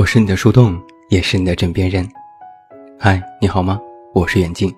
[0.00, 0.80] 我是你的树洞，
[1.10, 2.08] 也是你的枕边人。
[2.98, 3.78] 嗨，你好吗？
[4.14, 4.74] 我是远近。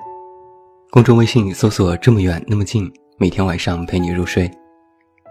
[0.90, 4.50] 公众微信搜索“这么远那么近”，每天晚上陪你入睡。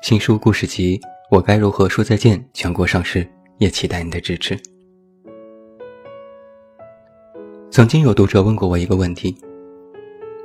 [0.01, 0.97] 新书故事集
[1.29, 3.27] 《我该如何说再见》全国上市，
[3.57, 4.57] 也期待你的支持。
[7.69, 9.35] 曾经有读者问过我一个问题：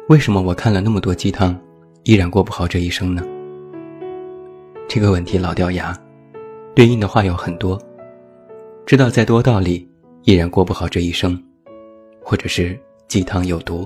[0.09, 1.56] 为什么我看了那么多鸡汤，
[2.02, 3.23] 依然过不好这一生呢？
[4.88, 5.96] 这个问题老掉牙，
[6.74, 7.80] 对应的话有很多。
[8.86, 9.84] 知道再多道理，
[10.22, 11.36] 依然过不好这一生，
[12.22, 12.78] 或者是
[13.09, 13.84] 鸡汤有毒。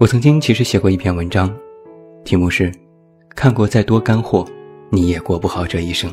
[0.00, 1.56] 我曾经其实写过一篇文章，
[2.24, 2.72] 题目是
[3.36, 4.44] “看过再多干货，
[4.90, 6.12] 你也过不好这一生”。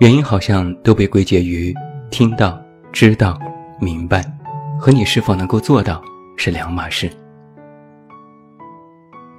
[0.00, 1.74] 原因好像都被归结于
[2.10, 2.58] 听到、
[2.90, 3.38] 知道、
[3.82, 4.24] 明白，
[4.80, 6.02] 和你是否能够做到
[6.38, 7.10] 是两码事。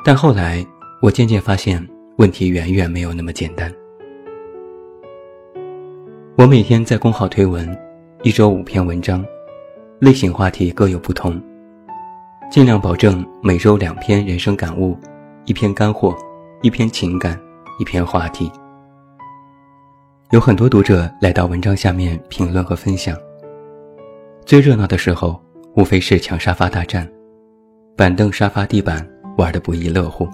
[0.05, 0.63] 但后来
[1.01, 1.83] 我渐渐发现，
[2.19, 3.73] 问题远远没有那么简单。
[6.41, 7.69] 我每天在公号推文，
[8.23, 9.23] 一周五篇文章，
[9.99, 11.39] 类型话题各有不同，
[12.49, 14.97] 尽量保证每周两篇人生感悟，
[15.45, 16.15] 一篇干货，
[16.63, 17.39] 一篇情感，
[17.79, 18.51] 一篇话题。
[20.31, 23.15] 有很多读者来到文章下面评论和分享。
[24.43, 25.39] 最热闹的时候，
[25.75, 27.07] 无非是抢沙发大战，
[27.95, 30.27] 板凳、沙发、地板玩得不亦乐乎。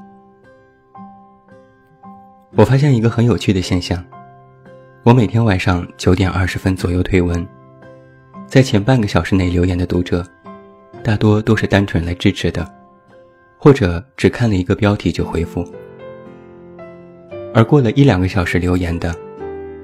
[2.55, 4.02] 我发现一个很有趣的现象。
[5.08, 7.47] 我每天晚上九点二十分左右推文，
[8.45, 10.22] 在前半个小时内留言的读者，
[11.02, 12.69] 大多都是单纯来支持的，
[13.58, 15.64] 或者只看了一个标题就回复；
[17.53, 19.16] 而过了一两个小时留言的，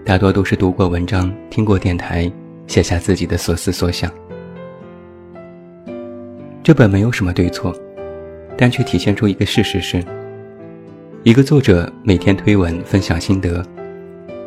[0.03, 2.29] 大多都是读过文章、听过电台，
[2.67, 4.11] 写下自己的所思所想。
[6.61, 7.73] 这本没有什么对错，
[8.57, 10.03] 但却体现出一个事实是：
[11.23, 13.65] 一个作者每天推文分享心得。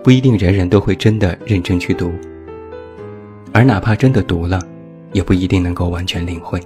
[0.07, 2.13] 不一定人人都会真的认真去读，
[3.53, 4.57] 而哪怕真的读了，
[5.13, 6.61] 也不一定能够完全领会。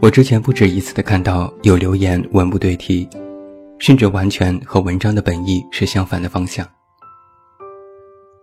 [0.00, 3.08] 我之前不止一次的看到有留言文不对题，
[3.78, 6.68] 甚至完全和文章的本意是相反的方向。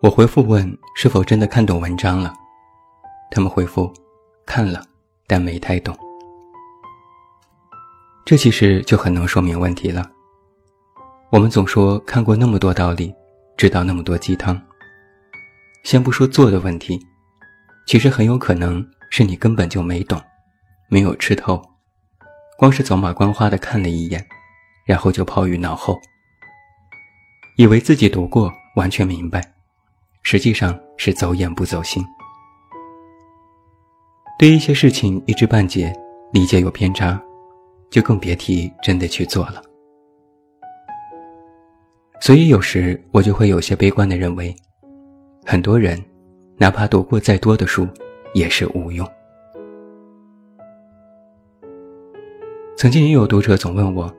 [0.02, 0.66] 我回复问
[0.96, 2.34] 是否真的看懂文章了，
[3.30, 3.92] 他们回复
[4.46, 4.82] 看了，
[5.28, 5.94] 但没太懂。
[8.24, 10.10] 这其实就很能说明问题了。
[11.32, 13.16] 我们总说看过那么多道理，
[13.56, 14.62] 知道那么多鸡汤。
[15.82, 17.00] 先不说做的问题，
[17.88, 20.22] 其实很有可能是你根本就没懂，
[20.90, 21.62] 没有吃透，
[22.58, 24.22] 光是走马观花的看了一眼，
[24.86, 25.98] 然后就抛于脑后，
[27.56, 29.42] 以为自己读过完全明白，
[30.24, 32.06] 实际上是走眼不走心。
[34.38, 35.98] 对一些事情一知半解，
[36.34, 37.18] 理解有偏差，
[37.90, 39.64] 就更别提真的去做了。
[42.22, 44.56] 所以有时我就会有些悲观的认为，
[45.44, 46.00] 很多人
[46.56, 47.88] 哪怕读过再多的书，
[48.36, 49.06] 也是无用。
[52.78, 54.16] 曾经也有读者总问我，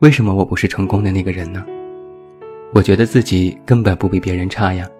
[0.00, 1.64] 为什么我不是成功的那个人呢？
[2.74, 4.90] 我觉得自己根本不比别人差呀，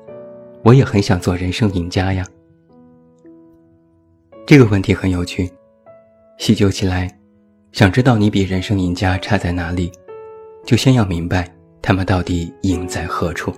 [0.62, 2.25] 我也很想做人生赢家呀。
[4.47, 5.50] 这个问题很有趣，
[6.39, 7.10] 细究起来，
[7.72, 9.91] 想知道你比人生赢家差在哪里，
[10.65, 11.53] 就先要明白。
[11.82, 13.53] 他们到底赢在何处？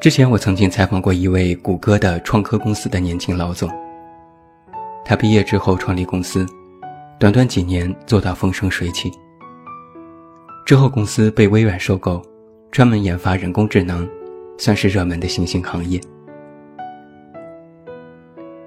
[0.00, 3.70] 之前我曾经采访过一位谷歌的创科公司的年轻老总。
[5.04, 6.44] 他毕业之后创立公司，
[7.20, 9.12] 短短几年做到风生水起。
[10.66, 12.20] 之后公司被微软收购，
[12.72, 14.06] 专门研发人工智能，
[14.58, 16.00] 算是热门的新兴行业。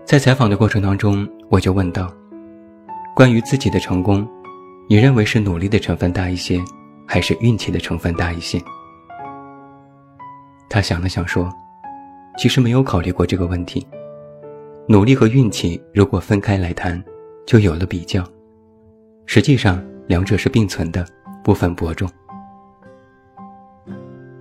[0.06, 2.10] 在采访的过程当中，我就问道：
[3.14, 4.26] 关于自己的成功。
[4.92, 6.60] 你认为是努力的成分大一些，
[7.08, 8.62] 还是运气的成分大一些？
[10.70, 11.50] 他想了想说
[12.38, 13.88] ：“其实没有考虑过这个问题。
[14.90, 17.02] 努力和运气如果分开来谈，
[17.48, 18.22] 就有了比较。
[19.26, 21.08] 实际上，两者是并存的，
[21.42, 22.06] 不分伯仲。”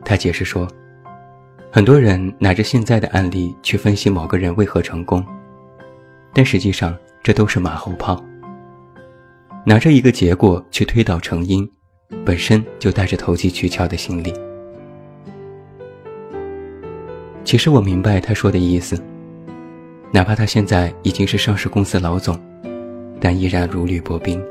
[0.05, 0.67] 他解释说
[1.71, 5.25] ：“很多人拿着现在的案例去分析某个人为何成功，
[6.35, 8.21] 但实际上这都是马后炮。”
[9.67, 11.69] 拿着一个结果去推导成因，
[12.25, 14.33] 本身就带着投机取巧的心理。
[17.45, 18.99] 其实我明白他说的意思，
[20.13, 22.41] 哪怕他现在已经是上市公司老总，
[23.21, 24.43] 但依然如履薄冰，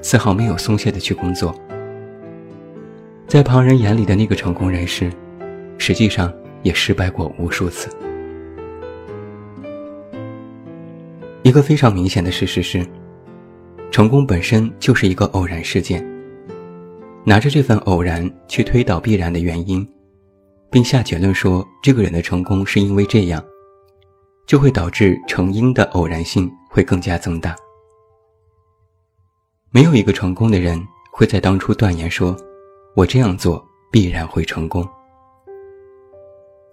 [0.00, 1.52] 丝毫没有松懈的去工作。
[3.26, 5.10] 在旁人眼里的那个成功人士，
[5.76, 6.32] 实际上
[6.62, 7.90] 也失败过无数次。
[11.42, 12.86] 一个非常明显的事实是。
[13.96, 16.06] 成功本身就是一个偶然事件，
[17.24, 19.88] 拿着这份偶然去推导必然的原因，
[20.70, 23.42] 并下结论说这个人的成功是因为这样，
[24.46, 27.56] 就会导致成因的偶然性会更加增大。
[29.70, 30.78] 没有一个成功的人
[31.10, 32.36] 会在当初断言说
[32.94, 34.86] ：“我这样做必然会成功。”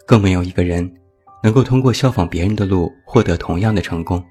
[0.05, 0.93] 更没有一个人
[1.41, 4.21] 能够通过效仿别人的路获得同样的成功。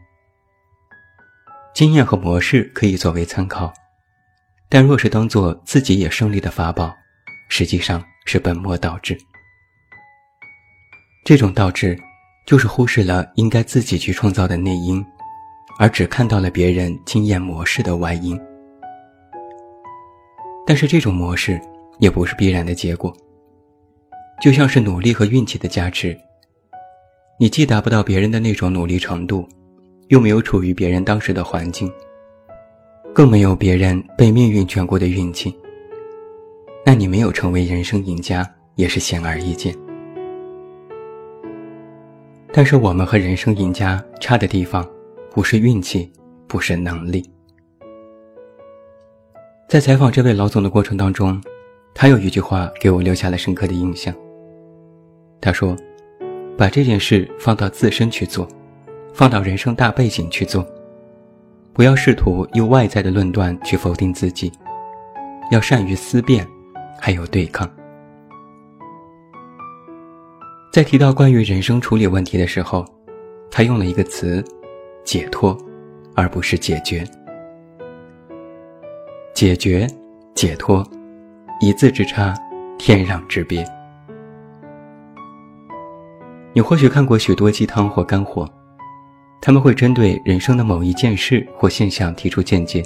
[1.75, 3.73] 经验和模式可以作为参考。
[4.69, 6.95] 但若是当做自己也胜利的法宝，
[7.49, 9.17] 实际上是本末倒置。
[11.25, 11.99] 这种倒置，
[12.47, 15.05] 就是忽视了应该自己去创造的内因，
[15.79, 18.41] 而只看到了别人经验模式的外因。
[20.67, 21.61] 但是这种模式
[21.99, 23.15] 也不是必然的结果。
[24.41, 26.19] 就像是努力和运气的加持，
[27.39, 29.49] 你既达不到别人的那种努力程度，
[30.13, 31.91] 又没有处于别人当时的环境。
[33.15, 35.55] 更没有别人被命运眷顾的运气，
[36.85, 39.75] 那你没有成为人生赢家也是显而易见。
[42.53, 44.87] 但是我们和人生赢家差的地方，
[45.31, 46.13] 不是运气，
[46.47, 47.25] 不是能力。
[49.67, 51.43] 在采访这位老总的过程当中，
[51.95, 54.15] 他有一句话给我留下了深刻的印象。
[55.41, 55.75] 他说
[56.57, 58.47] ：“把这件事放到自身去做，
[59.13, 60.67] 放到人生大背景去做。”
[61.75, 64.53] 不要试图用外在的论断去否定自己，
[65.51, 66.47] 要善于思辨，
[67.01, 67.67] 还有对抗。
[70.71, 72.85] 在提到关于人生处理问题的时候，
[73.51, 74.45] 他用了一个词
[75.03, 75.57] “解脱”，
[76.15, 77.03] 而不是解决。
[79.33, 79.87] 解决、
[80.35, 80.87] 解脱，
[81.61, 82.35] 一字之差，
[82.79, 83.65] 天壤之别。
[86.53, 88.47] 你或许看过许多鸡汤或干货。
[89.45, 92.81] 他们会针对人生的某一件事或现象提出见解，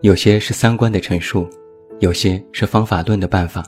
[0.00, 1.48] 有些是三观的陈述，
[2.00, 3.64] 有些是方法论的办法。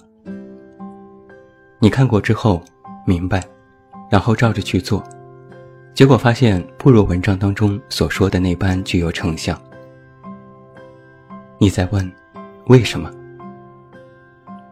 [1.79, 2.61] 你看过之后
[3.07, 3.41] 明白，
[4.11, 5.01] 然后照着去做，
[5.95, 9.57] 结果发现不如文章当中所说的那般具有成效。
[11.57, 12.13] 你在问，
[12.67, 13.09] 为什么？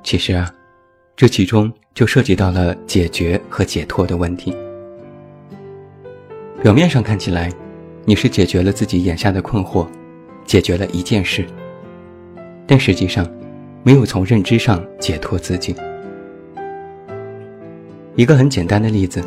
[0.03, 0.53] 其实啊，
[1.15, 4.53] 这其中就涉及到了解决和解脱的问题。
[6.67, 7.49] 表面上看起来，
[8.05, 9.87] 你是解决了自己眼下的困惑，
[10.45, 11.47] 解决了一件事。
[12.67, 13.25] 但实际上，
[13.85, 15.77] 没有从认知上解脱自己。
[18.17, 19.23] 一个很简单的例子，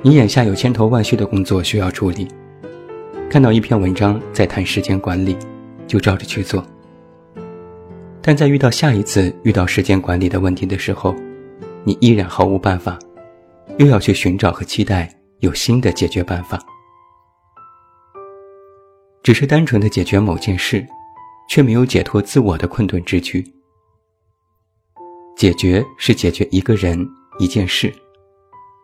[0.00, 2.26] 你眼下有千头万绪的工作需要处理，
[3.28, 5.36] 看到一篇文章在谈时间管理，
[5.86, 6.64] 就照着去做。
[8.22, 11.14] 但在遇到下一次遇到时间管理的问题的时候，
[11.84, 12.98] 你依然毫无办法，
[13.76, 15.19] 又要去寻找和期待。
[15.40, 16.58] 有新的解决办法，
[19.22, 20.86] 只是单纯的解决某件事，
[21.48, 23.42] 却没有解脱自我的困顿之躯。
[25.36, 27.08] 解决是解决一个人
[27.38, 27.90] 一件事，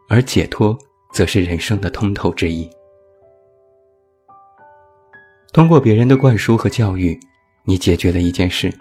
[0.09, 0.77] 而解脱
[1.13, 2.71] 则是人生的通透之意。
[5.53, 7.19] 通过别人的灌输和教育，
[7.65, 8.73] 你解决了一件事，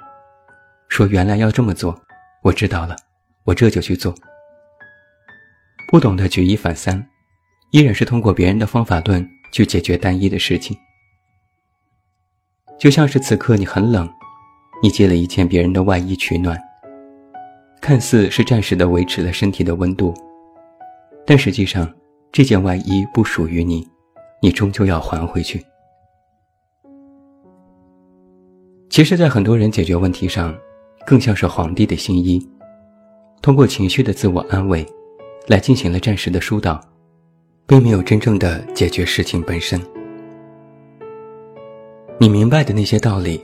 [0.88, 2.01] 说原来要这么做，
[2.41, 2.96] 我知道了，
[3.44, 4.15] 我这就去做。
[5.91, 7.05] 不懂得举一反三。
[7.75, 10.77] 依然是通过别人的方法论去解决单一的事情，
[12.79, 14.10] 就像是此刻你很冷，
[14.82, 16.58] 你借了一件别人的外衣取暖，
[17.82, 20.13] 看似是暂时的维持了身体的温度，
[21.25, 21.94] 但实际上
[22.32, 23.86] 这件外衣不属于你，
[24.41, 25.62] 你终究要还回去。
[28.89, 30.58] 其实，在很多人解决问题上，
[31.05, 32.41] 更像是皇帝的新衣，
[33.41, 34.86] 通过情绪的自我安慰，
[35.48, 36.82] 来进行了暂时的疏导。
[37.67, 39.81] 并没有真正的解决事情本身。
[42.19, 43.41] 你明白的那些道理，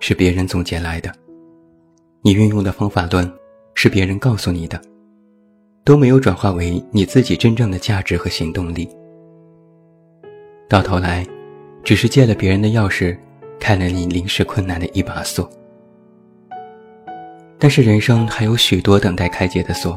[0.00, 1.10] 是别人总结来的；
[2.22, 3.30] 你运用的方法论，
[3.74, 4.80] 是别人告诉你的，
[5.84, 8.88] 都没有转化为你自己真正的价值和行动力。
[10.68, 11.26] 到头来，
[11.84, 13.16] 只是借了别人的钥匙，
[13.60, 15.48] 开了你临时困难的一把锁。
[17.58, 19.96] 但是人生还有许多等待开解的锁，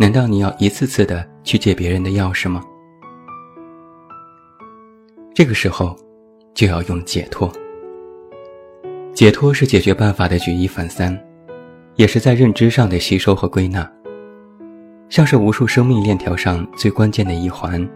[0.00, 2.64] 难道你要一次次的去借别人的钥匙吗？
[5.34, 5.96] 这个时候，
[6.52, 7.50] 就要用解脱。
[9.14, 11.18] 解脱是解决办法的举一反三，
[11.96, 13.90] 也是在认知上的吸收和归纳，
[15.08, 17.88] 像是无数生命链条上最关键的一环，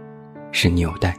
[0.51, 1.15] 是纽带。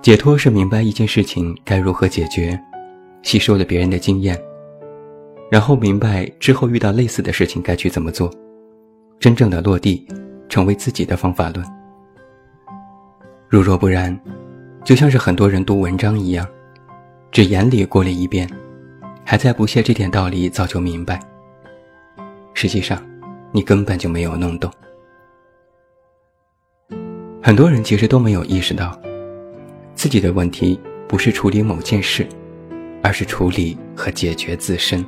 [0.00, 2.58] 解脱是明白一件事情该如何解决，
[3.22, 4.40] 吸收了别人的经验，
[5.50, 8.32] 然后明白之后遇到类似的事情该去怎么做，
[9.18, 10.06] 真正的落地，
[10.48, 11.81] 成为自己的方法论。
[13.52, 14.18] 如若不然，
[14.82, 16.48] 就像是很多人读文章一样，
[17.30, 18.48] 只眼里过了一遍，
[19.26, 21.20] 还在不屑这点道理早就明白。
[22.54, 23.06] 实际上，
[23.52, 24.72] 你根本就没有弄懂。
[27.42, 28.98] 很多人其实都没有意识到，
[29.94, 32.26] 自己的问题不是处理某件事，
[33.02, 35.04] 而是处理和解决自身。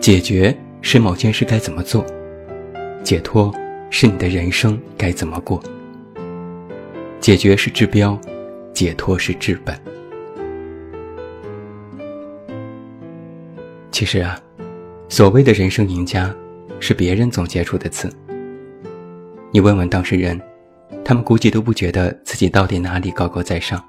[0.00, 2.04] 解决是某件事该怎么做，
[3.04, 3.54] 解脱
[3.90, 5.62] 是你的人生该怎么过。
[7.24, 8.20] 解决是治标，
[8.74, 9.74] 解脱是治本。
[13.90, 14.38] 其实啊，
[15.08, 16.30] 所谓的人生赢家，
[16.80, 18.14] 是别人总结出的词。
[19.50, 20.38] 你问问当事人，
[21.02, 23.82] 他们估计都不觉得自己到底哪里高高在上，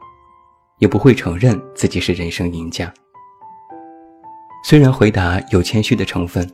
[0.80, 2.90] 也不会承认自己是人生赢家。
[4.64, 6.50] 虽然回答有谦虚的成分，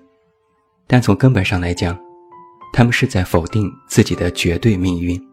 [0.87, 1.95] 但从根本上来讲，
[2.73, 5.23] 他们是在否定自己的绝对命运。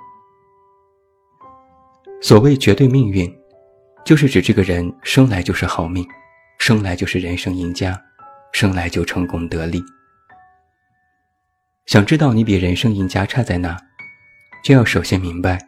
[2.20, 3.32] 所谓绝对命运，
[4.04, 6.06] 就是指这个人生来就是好命，
[6.58, 8.00] 生来就是人生赢家。
[8.50, 9.80] 生来就成功得利。
[11.84, 13.76] 想知道你比人生赢家差在哪，
[14.64, 15.58] 就要首先明白，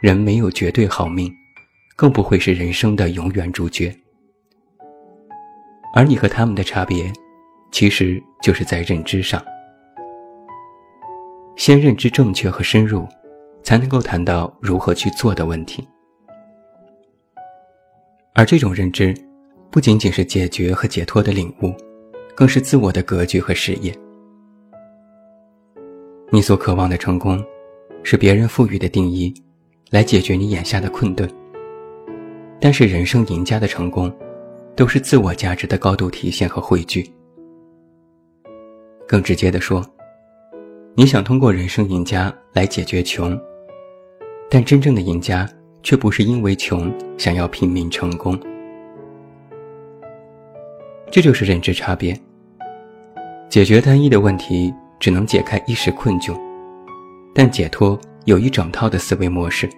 [0.00, 1.30] 人没有绝对好命，
[1.96, 3.94] 更不会是人生的永远主角。
[5.94, 7.12] 而你和他们的差别，
[7.70, 9.40] 其实就是在认知上。
[11.56, 13.06] 先认知正确和深入，
[13.62, 15.86] 才能够谈到如何去做的问题。
[18.34, 19.14] 而这种认知，
[19.70, 21.74] 不仅仅是解决和解脱的领悟。
[22.32, 23.94] 更是自我的格局和事业。
[26.30, 27.38] 你所渴望的成功，
[28.02, 29.34] 是别人赋予的定义，
[29.90, 31.28] 来解决你眼下的困顿。
[32.58, 34.10] 但是，人生赢家的成功，
[34.74, 37.12] 都是自我价值的高度体现和汇聚。
[39.06, 39.84] 更直接的说，
[40.94, 43.38] 你想通过人生赢家来解决穷，
[44.48, 45.46] 但真正的赢家
[45.82, 48.38] 却不是因为穷想要拼命成功。
[51.10, 52.18] 这就是认知差别。
[53.48, 56.38] 解决单一的问题只能解开一时困窘，
[57.34, 59.68] 但解脱有一整套的思维模式。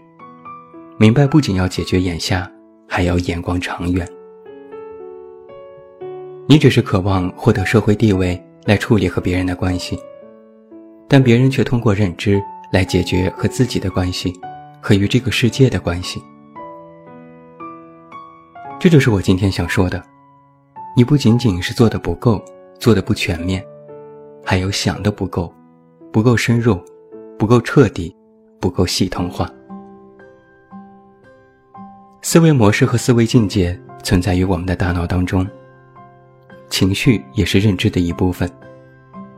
[0.99, 2.51] 明白不仅要解决眼下，
[2.87, 4.07] 还要眼光长远。
[6.47, 9.99] 你只是渴望获得社会地位来处理和别人的关系，
[11.09, 12.43] 但别人却通过认知
[12.73, 14.33] 来解决和自己的关系，
[14.83, 16.23] 和与这个世界的关系。
[18.79, 20.03] 这就是我今天想说的。
[20.95, 22.45] 你不仅仅是做的不够。
[22.81, 23.65] 做的不全面，
[24.45, 25.55] 还有想的不够，
[26.11, 26.77] 不够深入，
[27.39, 28.13] 不够彻底，
[28.59, 29.49] 不够系统化。
[32.23, 35.47] 思维模式和思维境界存在于我们的大脑当中，
[36.69, 38.51] 情绪也是认知的一部分，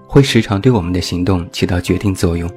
[0.06, 2.50] 会时常对我们的行动起到决定作用。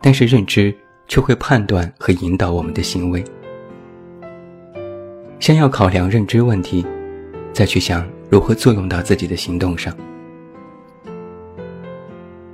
[0.00, 0.76] 但是认知
[1.08, 3.22] 却会判断和引导我们的行为。
[5.38, 6.84] 先要考量认知问题，
[7.52, 8.06] 再去想。
[8.28, 9.96] 如何作用到自己的行动上？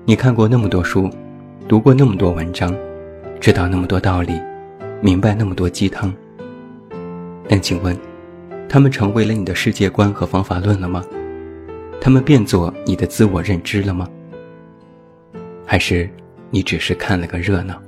[0.04, 1.09] 你看过那么多书，
[1.66, 2.76] 读过那么多文章，
[3.40, 4.38] 知道那么多道理，
[5.00, 6.12] 明白那么多鸡汤。
[7.49, 7.97] 但请问，
[8.68, 11.02] 他们成为了你的世界观和方法论了吗？
[11.99, 14.06] 他们变作你的自我认知了吗？
[15.64, 16.06] 还是
[16.50, 17.80] 你只是看了个热闹？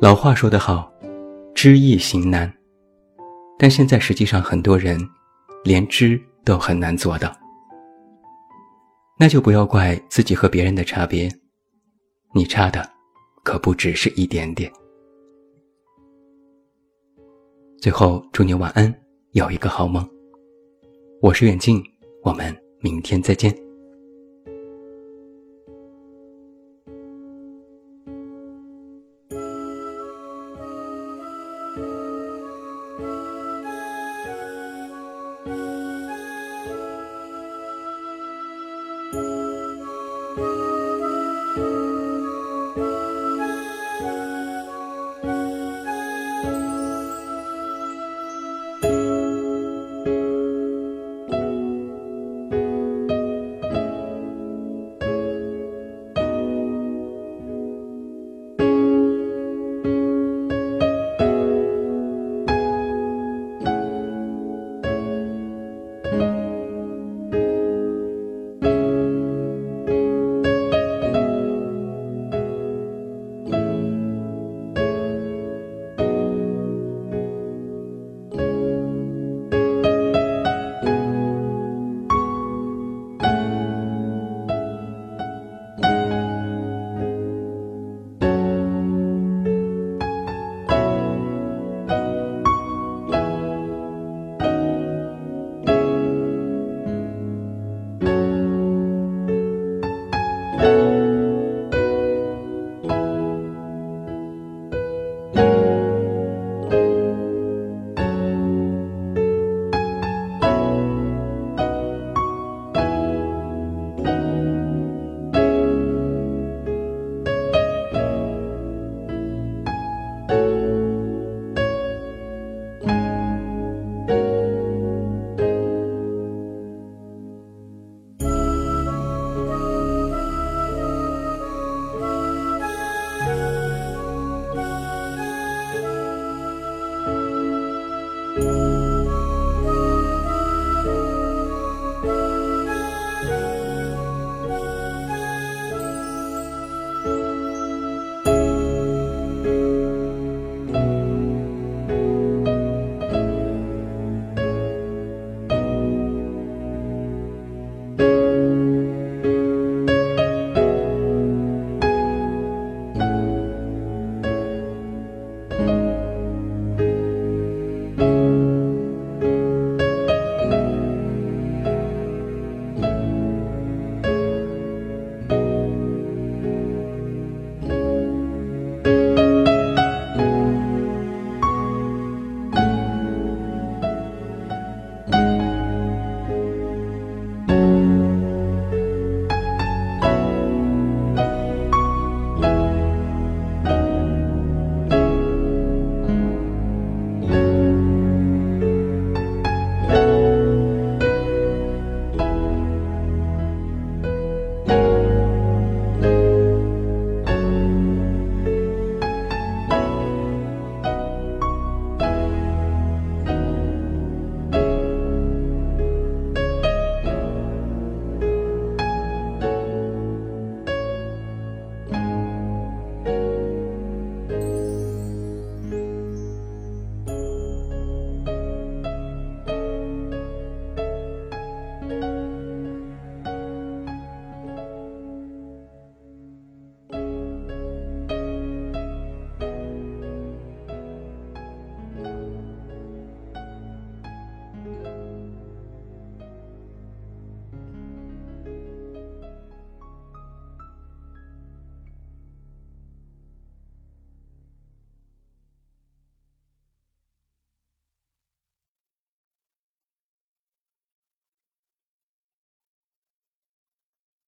[0.00, 0.88] 老话说得好，
[1.56, 2.52] 知易行难。
[3.58, 4.96] 但现在实际上很多人，
[5.64, 7.36] 连知都很难做到，
[9.18, 11.28] 那就不要怪自己和别人的差别，
[12.32, 12.88] 你差的
[13.42, 14.72] 可不只是一点点。
[17.80, 18.94] 最后祝你晚安，
[19.32, 20.08] 有一个好梦。
[21.20, 21.82] 我是远近，
[22.22, 23.67] 我们明天再见。